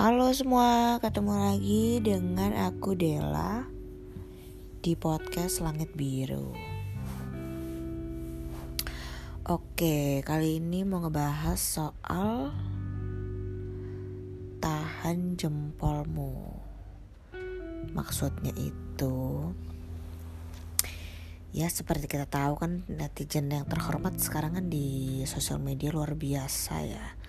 [0.00, 3.68] Halo semua, ketemu lagi dengan aku Dela
[4.80, 6.56] di podcast Langit Biru.
[9.44, 12.48] Oke, kali ini mau ngebahas soal
[14.64, 16.48] tahan jempolmu.
[17.92, 19.52] Maksudnya itu
[21.52, 26.88] ya seperti kita tahu kan netizen yang terhormat sekarang kan di sosial media luar biasa
[26.88, 27.20] ya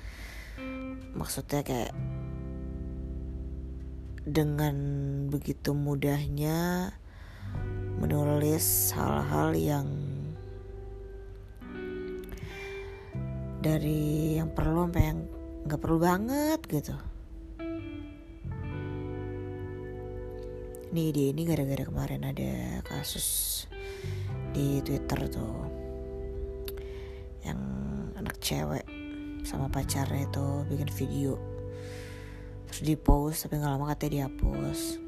[1.11, 1.91] maksudnya kayak
[4.21, 4.75] dengan
[5.33, 6.93] begitu mudahnya
[7.97, 9.87] menulis hal-hal yang
[13.61, 15.19] dari yang perlu sampai yang
[15.65, 16.97] nggak perlu banget gitu.
[20.91, 23.63] Ini ide ini gara-gara kemarin ada kasus
[24.51, 25.65] di Twitter tuh.
[27.41, 27.61] Yang
[28.17, 28.85] anak cewek
[29.41, 31.50] sama pacarnya itu bikin video
[32.71, 35.03] terus di post tapi nggak lama katanya dihapus.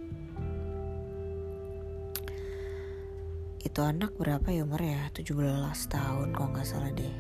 [3.64, 5.08] Itu anak berapa ya umur ya?
[5.16, 5.32] 17
[5.88, 7.16] tahun kalau nggak salah deh.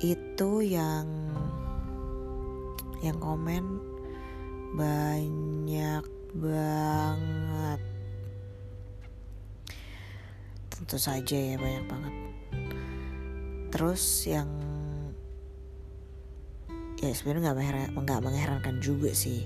[0.00, 1.04] Itu yang
[3.04, 3.76] yang komen
[4.72, 7.80] banyak banget.
[10.72, 12.14] Tentu saja ya banyak banget.
[13.68, 14.73] Terus yang
[17.04, 19.44] ya sebenarnya nggak mengheran, nggak mengherankan juga sih.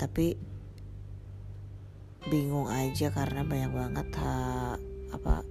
[0.00, 0.32] Tapi
[2.32, 4.74] bingung aja karena banyak banget ha,
[5.12, 5.44] apa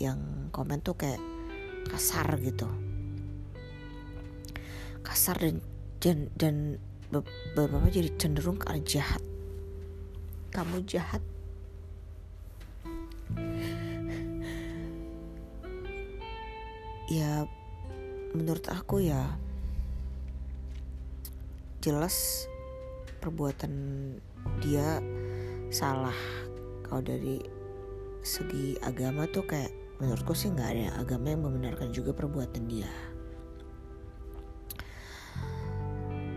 [0.00, 1.20] yang komen tuh kayak
[1.92, 2.64] kasar gitu.
[5.04, 5.60] Kasar dan
[6.00, 6.56] dan, dan
[7.54, 9.22] beberapa jadi cenderung ke arah jahat.
[10.56, 11.20] Kamu jahat.
[17.12, 17.44] Ya
[18.32, 19.36] menurut aku ya
[21.82, 22.46] jelas
[23.18, 23.74] perbuatan
[24.62, 25.02] dia
[25.74, 26.14] salah.
[26.86, 27.42] Kalau dari
[28.22, 32.86] segi agama tuh kayak menurutku sih nggak ada agama yang membenarkan juga perbuatan dia.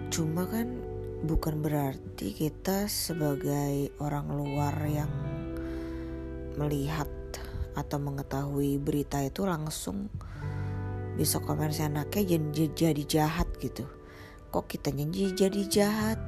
[0.10, 0.82] Cuma kan
[1.30, 5.12] bukan berarti kita sebagai orang luar yang
[6.58, 7.10] melihat
[7.78, 10.10] atau mengetahui berita itu langsung
[11.20, 13.95] bisa komen si anaknya jadi, jadi jahat gitu
[14.56, 16.20] kok kitanya jadi jahat?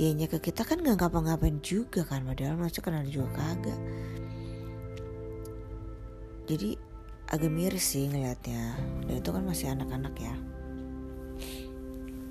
[0.00, 3.80] Dianya ke kita kan nggak ngapa-ngapain juga kan padahal macam kenal juga kagak.
[6.48, 6.80] Jadi
[7.28, 10.32] agak miris sih ngelihatnya dan itu kan masih anak-anak ya.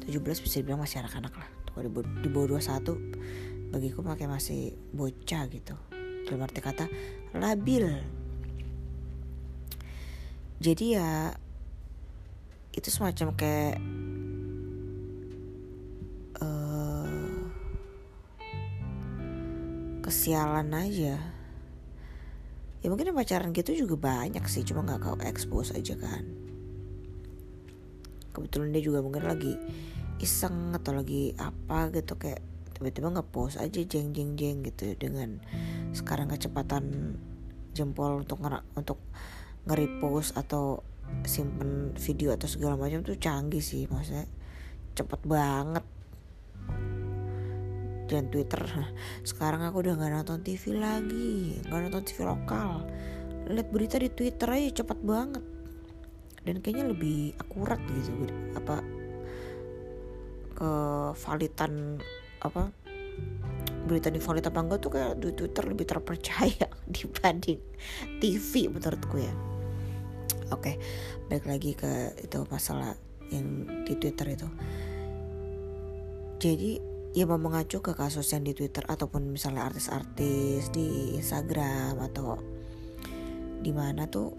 [0.10, 1.50] 17 bisa dibilang masih anak-anak lah.
[1.70, 5.78] Kalau di bawah 21 bagiku pakai masih bocah gitu.
[6.26, 6.90] Dalam arti kata
[7.38, 7.86] labil.
[10.58, 11.38] Jadi ya
[12.76, 13.80] itu semacam kayak
[16.44, 17.48] uh,
[20.04, 21.16] kesialan aja.
[22.84, 26.28] Ya mungkin pacaran gitu juga banyak sih cuma nggak kau expose aja kan.
[28.36, 29.56] Kebetulan dia juga mungkin lagi
[30.20, 32.44] iseng atau lagi apa gitu kayak
[32.76, 35.40] tiba-tiba nggak post aja jeng jeng jeng gitu dengan
[35.96, 37.16] sekarang kecepatan
[37.72, 38.44] jempol untuk
[38.76, 39.00] untuk
[39.66, 40.84] nge-repost atau
[41.26, 44.30] simpen video atau segala macam tuh canggih sih maksudnya
[44.96, 45.86] cepet banget.
[48.06, 48.62] Dan Twitter
[49.30, 52.86] sekarang aku udah nggak nonton TV lagi nggak nonton TV lokal.
[53.50, 55.44] Lihat berita di Twitter aja cepet banget.
[56.46, 58.86] Dan kayaknya lebih akurat gitu apa
[60.56, 60.72] ke
[61.26, 62.00] validan
[62.40, 62.72] apa
[63.86, 67.62] berita di valid apa tuh kayak di Twitter lebih terpercaya dibanding
[68.18, 69.55] TV menurutku ya
[70.54, 70.74] oke
[71.30, 72.94] balik lagi ke itu masalah
[73.34, 74.48] yang di Twitter itu.
[76.38, 76.72] Jadi
[77.16, 82.38] ya mau mengacu ke kasus yang di Twitter ataupun misalnya artis-artis di Instagram atau
[83.64, 84.36] di mana tuh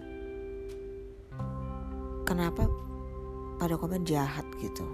[2.23, 2.69] kenapa
[3.57, 4.85] pada komen jahat gitu?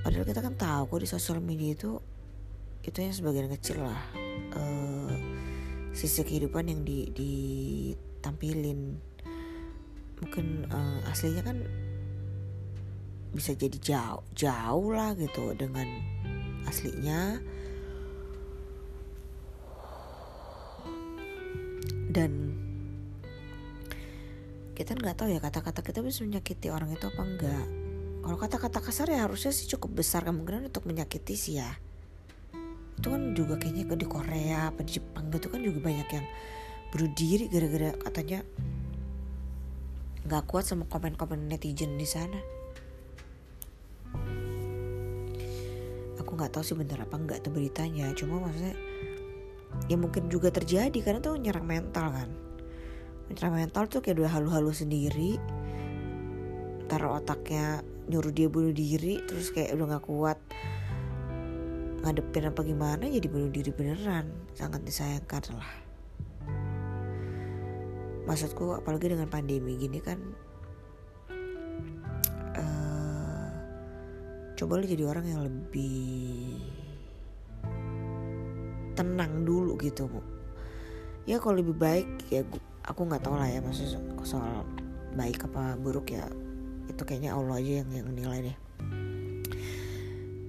[0.00, 2.00] Padahal kita kan tahu kok di sosial media itu
[2.80, 4.00] itu yang sebagian kecil lah
[4.56, 5.12] uh,
[5.92, 7.32] sisi kehidupan yang di, di
[8.20, 8.96] tampilin
[10.20, 11.64] mungkin uh, aslinya kan
[13.32, 15.86] bisa jadi jauh jauh lah gitu dengan
[16.68, 17.40] aslinya.
[22.10, 22.58] Dan
[24.74, 27.66] kita nggak tahu ya kata-kata kita bisa menyakiti orang itu apa enggak
[28.20, 31.70] kalau kata-kata kasar ya harusnya sih cukup besar kemungkinan untuk menyakiti sih ya.
[33.00, 36.26] Itu kan juga kayaknya di Korea apa di Jepang gitu kan juga banyak yang
[36.90, 38.42] bunuh diri gara-gara katanya
[40.26, 42.38] nggak kuat sama komen-komen netizen di sana.
[46.18, 48.74] Aku nggak tahu sih bener apa nggak tuh beritanya cuma maksudnya
[49.86, 52.30] ya mungkin juga terjadi karena tuh nyerang mental kan.
[53.30, 55.38] Nyerang mental tuh kayak udah halu-halu sendiri
[56.90, 60.38] taruh otaknya nyuruh dia bunuh diri terus kayak udah nggak kuat
[62.02, 64.26] ngadepin apa gimana jadi bunuh diri beneran.
[64.58, 65.89] Sangat disayangkan lah
[68.28, 70.18] maksudku apalagi dengan pandemi gini kan
[72.56, 73.50] uh,
[74.56, 76.60] coba jadi orang yang lebih
[78.94, 80.20] tenang dulu gitu bu.
[81.24, 82.44] Ya kalau lebih baik ya
[82.84, 84.66] aku nggak tahu lah ya maksud soal
[85.16, 86.28] baik apa buruk ya
[86.90, 88.56] itu kayaknya Allah aja yang yang nilai deh.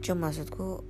[0.04, 0.84] Cuma maksudku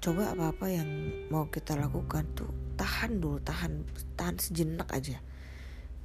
[0.00, 0.88] coba apa-apa yang
[1.28, 2.48] mau kita lakukan tuh
[2.80, 3.84] tahan dulu tahan
[4.16, 5.20] tahan sejenak aja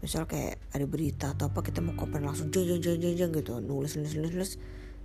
[0.05, 3.31] misal kayak ada berita atau apa kita mau komen langsung jeng jeng jeng jeng, jeng
[3.33, 3.57] gitu.
[3.57, 4.51] Nulis nulis nulis nulis.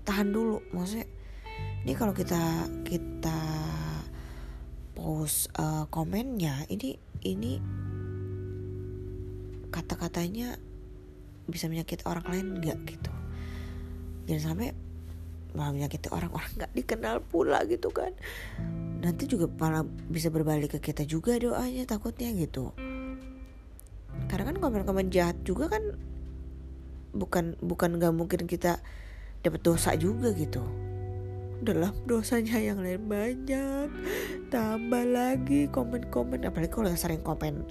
[0.05, 1.08] Tahan dulu maksudnya.
[1.88, 3.41] Ini kalau kita kita
[4.93, 7.56] post uh, komennya ini ini
[9.73, 10.61] kata-katanya
[11.49, 13.12] bisa menyakiti orang lain nggak gitu.
[14.29, 14.76] Jangan sampai
[15.56, 18.12] malah menyakiti orang-orang nggak dikenal pula gitu kan.
[19.00, 22.76] Nanti juga malah bisa berbalik ke kita juga doanya takutnya gitu
[24.30, 25.82] karena kan komen-komen jahat juga kan
[27.10, 28.78] bukan bukan nggak mungkin kita
[29.42, 30.62] dapat dosa juga gitu.
[31.60, 33.90] Dalam dosanya yang lain banyak.
[34.48, 36.46] Tambah lagi komen-komen.
[36.46, 37.66] Apalagi kalau yang sering komen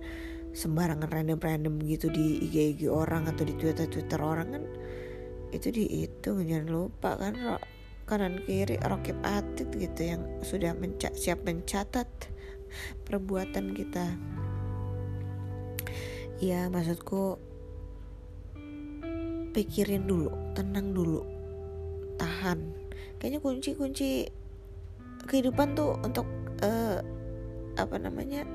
[0.53, 4.63] sembarangan random-random gitu di IG-IG orang atau di Twitter-Twitter orang kan
[5.49, 7.33] itu dihitung jangan lupa kan
[8.09, 12.09] kanan kiri rokib atit gitu yang sudah menca siap mencatat
[13.05, 14.17] perbuatan kita
[16.39, 17.35] ya maksudku
[19.51, 21.23] pikirin dulu tenang dulu
[22.15, 22.63] tahan.
[23.19, 24.31] Kayaknya kunci-kunci
[25.27, 26.27] kehidupan tuh untuk
[26.63, 27.03] uh,
[27.75, 28.47] apa namanya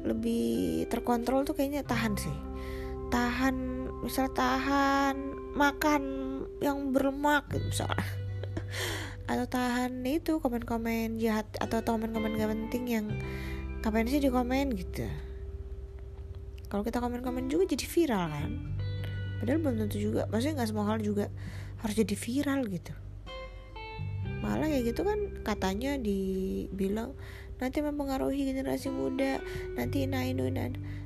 [0.00, 2.36] lebih terkontrol tuh kayaknya tahan sih.
[3.12, 3.56] Tahan
[4.00, 5.16] misal tahan
[5.52, 6.02] makan
[6.64, 8.06] yang berlemak gitu misalnya
[9.30, 13.06] atau tahan itu komen-komen jahat atau komen-komen gak penting yang
[13.82, 15.08] ngapain sih di komen gitu
[16.70, 18.50] kalau kita komen-komen juga jadi viral kan.
[19.42, 20.30] Padahal belum tentu juga.
[20.30, 21.26] Maksudnya nggak semua hal juga
[21.82, 22.94] harus jadi viral gitu.
[24.40, 27.12] Malah kayak gitu kan katanya dibilang
[27.58, 29.42] nanti mempengaruhi generasi muda.
[29.74, 30.46] Nanti nah ini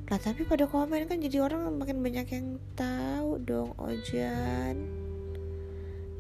[0.05, 4.84] nah tapi pada komen kan jadi orang makin banyak yang tahu dong ojan.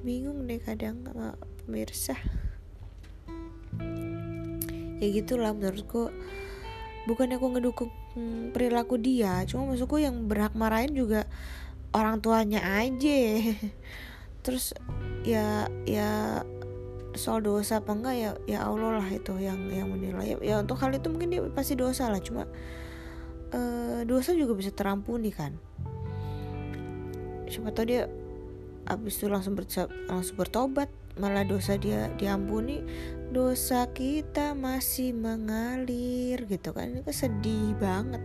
[0.00, 2.16] Bingung deh kadang sama pemirsa.
[5.04, 6.08] Ya gitulah menurutku
[7.04, 7.90] bukan aku ngedukung
[8.56, 11.28] perilaku dia cuma maksudku yang berhak marahin juga
[11.94, 13.20] orang tuanya aja.
[14.44, 14.74] Terus
[15.24, 16.42] ya ya
[17.14, 20.34] soal dosa apa enggak ya ya Allah lah itu yang yang menilai.
[20.34, 22.50] Ya, ya untuk hal itu mungkin dia pasti dosa lah cuma
[23.54, 25.54] uh, dosa juga bisa terampuni kan.
[27.46, 28.10] Siapa tahu dia
[28.84, 29.56] abis itu langsung
[30.36, 32.82] bertobat malah dosa dia diampuni
[33.34, 36.94] dosa kita masih mengalir gitu kan.
[36.94, 38.22] Ini kesedih banget.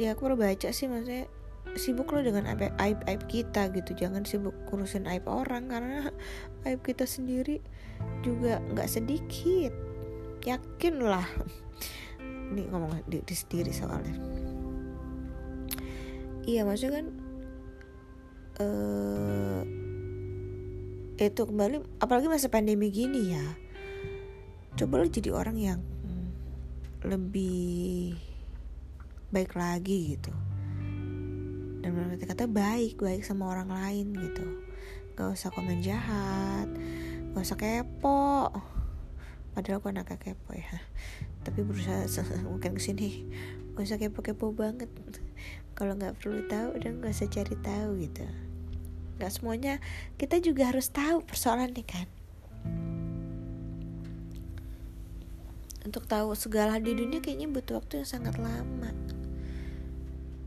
[0.00, 1.28] Ya aku baru baca sih maksudnya
[1.76, 3.92] sibuk lo dengan aib, aib aib kita gitu.
[3.92, 6.08] Jangan sibuk ngurusin aib orang karena
[6.66, 7.60] aib kita sendiri
[8.24, 9.76] juga nggak sedikit.
[10.48, 11.28] Yakin lah
[12.56, 14.16] ini ngomong di, di sendiri soalnya.
[16.48, 17.06] Iya maksudnya kan
[18.64, 19.85] uh,
[21.16, 23.46] itu kembali apalagi masa pandemi gini ya.
[24.76, 25.80] Coba lo jadi orang yang
[27.00, 28.12] lebih
[29.32, 30.32] baik lagi gitu.
[31.80, 34.44] Dan berarti kata baik baik sama orang lain gitu.
[35.16, 36.68] Gak usah komen jahat
[37.32, 38.52] gak usah kepo.
[39.52, 40.84] Padahal aku anak kepo ya.
[41.44, 42.04] Tapi berusaha
[42.44, 43.24] mungkin ke sini
[43.72, 44.92] gak usah kepo-kepo banget.
[45.76, 48.24] Kalau nggak perlu tahu dan gak usah cari tahu gitu
[49.16, 49.80] nggak semuanya.
[50.20, 52.06] Kita juga harus tahu persoalan nih kan?
[55.86, 58.90] Untuk tahu segala di dunia kayaknya butuh waktu yang sangat lama.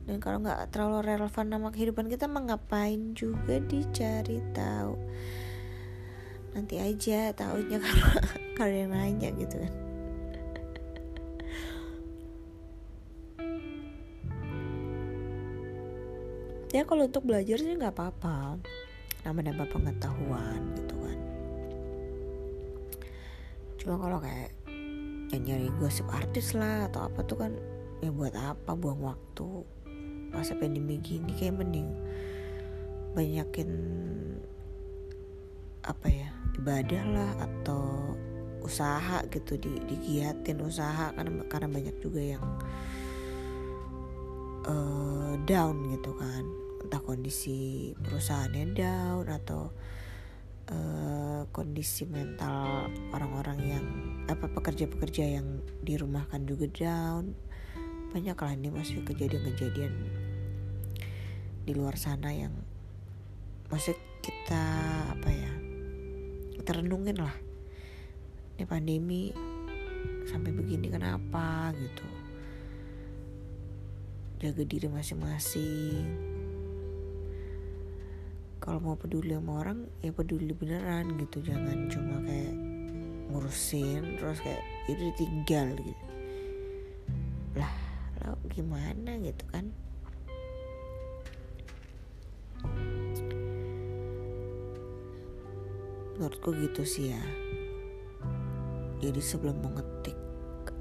[0.10, 4.94] Dan kalau nggak terlalu relevan sama kehidupan kita mah ngapain juga dicari tahu.
[6.54, 7.78] Nanti aja tahunya
[8.58, 9.89] kalau yang nanya gitu kan
[16.70, 18.62] ya kalau untuk belajar sih nggak apa-apa.
[19.26, 21.20] Nama-nama pengetahuan gitu kan.
[23.82, 24.54] Cuma kalau kayak
[25.30, 27.52] yang nyari gosip artis lah atau apa tuh kan
[28.02, 29.66] ya buat apa buang waktu.
[30.30, 31.90] Masa pandemi gini kayak mending
[33.18, 33.70] banyakin
[35.82, 36.30] apa ya
[36.62, 38.14] ibadah lah atau
[38.62, 42.46] usaha gitu di digiatin usaha karena karena banyak juga yang
[44.70, 46.46] uh, down gitu kan.
[46.80, 49.74] Entah kondisi perusahaannya down atau
[50.72, 53.86] uh, kondisi mental orang-orang yang
[54.30, 57.34] apa pekerja-pekerja yang dirumahkan juga down.
[58.10, 59.94] Banyak lah ini masih kejadian-kejadian
[61.66, 62.54] di luar sana yang
[63.70, 63.94] masih
[64.26, 64.66] kita
[65.14, 65.54] apa ya
[66.58, 66.74] kita
[67.22, 67.36] lah.
[68.58, 69.32] Ini pandemi
[70.26, 72.09] sampai begini kenapa gitu
[74.40, 76.08] jaga diri masing-masing.
[78.64, 81.44] Kalau mau peduli sama orang ya peduli beneran gitu.
[81.44, 82.56] Jangan cuma kayak
[83.28, 86.06] ngurusin terus kayak itu ditinggal gitu.
[87.60, 87.76] Lah
[88.24, 89.76] lo gimana gitu kan?
[96.16, 97.24] Menurutku gitu sih ya.
[99.04, 100.16] Jadi sebelum mengetik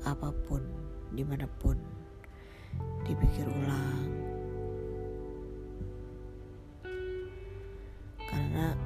[0.06, 0.62] apa pun
[1.10, 1.97] di mana pun
[3.08, 4.04] dipikir ulang.
[8.28, 8.76] Karena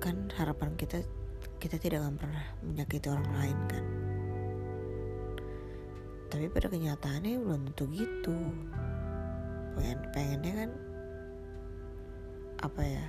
[0.00, 1.04] kan harapan kita
[1.60, 3.84] kita tidak akan pernah menyakiti orang lain kan?
[6.28, 8.36] Tapi pada kenyataannya belum tentu gitu.
[9.76, 10.70] Pengen pengennya kan
[12.58, 13.06] apa ya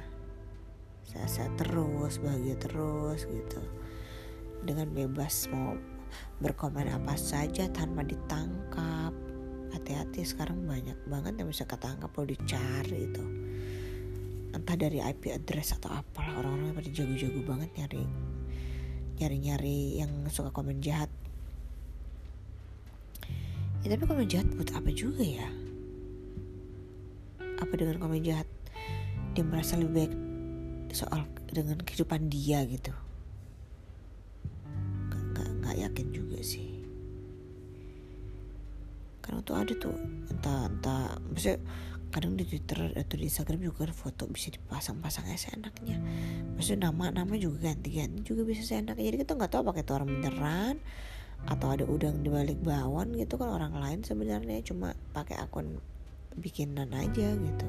[1.10, 3.62] sehat-sehat terus bahagia terus gitu.
[4.68, 5.80] Dengan bebas mau
[6.40, 9.14] berkomen apa saja tanpa ditangkap.
[9.70, 13.26] Hati-hati sekarang banyak banget yang bisa ketangkap kalau dicari itu.
[14.56, 18.04] Entah dari IP address atau apalah orang-orang pada jago-jago banget nyari
[19.20, 21.12] nyari-nyari yang suka komen jahat.
[23.84, 25.48] Ya tapi komen jahat buat apa juga ya?
[27.60, 28.48] Apa dengan komen jahat?
[29.36, 30.14] Dia merasa lebih baik
[30.96, 32.90] soal dengan kehidupan dia gitu
[39.40, 39.96] karena tuh ada tuh.
[40.28, 41.06] Entah entah.
[41.32, 41.60] Maksudnya
[42.10, 45.98] kadang di Twitter atau di Instagram juga foto bisa dipasang-pasangnya seenaknya.
[46.58, 49.14] Maksudnya nama-nama juga ganti-ganti juga bisa seenaknya.
[49.14, 50.76] Jadi kita nggak tahu pakai orang beneran
[51.48, 54.60] atau ada udang di balik bawon gitu kan orang lain sebenarnya.
[54.66, 55.80] Cuma pakai akun
[56.36, 57.68] bikinan aja gitu.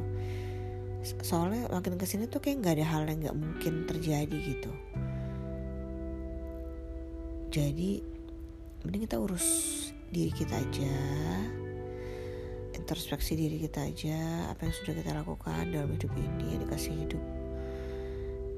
[1.23, 4.73] Soalnya makin ke sini tuh kayak nggak ada hal yang nggak mungkin terjadi gitu.
[7.51, 8.03] Jadi
[8.83, 9.47] mending kita urus
[10.11, 10.95] diri kita aja
[12.81, 17.23] introspeksi diri kita aja apa yang sudah kita lakukan dalam hidup ini yang dikasih hidup.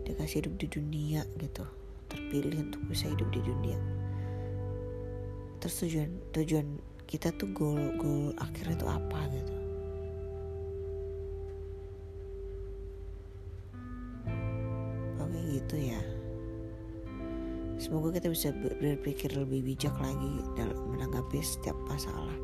[0.06, 1.66] Dikasih hidup di dunia gitu.
[2.06, 3.78] Terpilih untuk bisa hidup di dunia.
[5.58, 6.66] Terus tujuan tujuan
[7.10, 9.54] kita tuh goal goal akhirnya tuh apa gitu.
[15.18, 16.00] Oke gitu ya.
[17.82, 22.38] Semoga kita bisa berpikir lebih bijak lagi dalam menanggapi setiap masalah.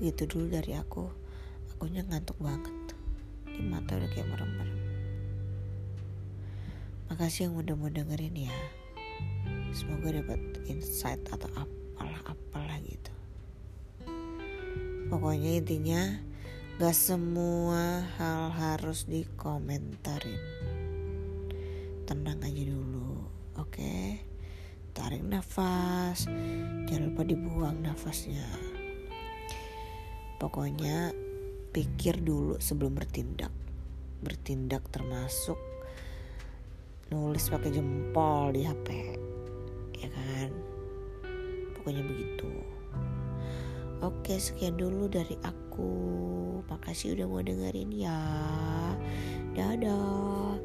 [0.00, 1.12] Segitu dulu dari aku.
[1.76, 2.96] Akunya ngantuk banget.
[3.44, 4.80] Di mata udah kayak merem-merem.
[7.12, 8.56] Makasih yang udah mau dengerin ya.
[9.76, 13.12] Semoga dapat insight atau apalah-apalah gitu
[15.10, 16.02] pokoknya intinya
[16.78, 20.38] gak semua hal harus dikomentarin
[22.06, 23.26] tenang aja dulu
[23.58, 24.22] oke okay?
[24.94, 26.30] tarik nafas
[26.86, 28.46] jangan lupa dibuang nafasnya
[30.40, 31.12] pokoknya
[31.76, 33.52] pikir dulu sebelum bertindak.
[34.24, 35.60] Bertindak termasuk
[37.12, 38.88] nulis pakai jempol di HP
[40.00, 40.50] ya kan?
[41.76, 42.48] Pokoknya begitu.
[44.00, 45.92] Oke sekian dulu dari aku.
[46.72, 48.20] Makasih udah mau dengerin ya.
[49.52, 50.56] Dadah